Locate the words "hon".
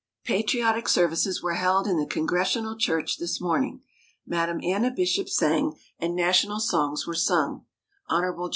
8.07-8.49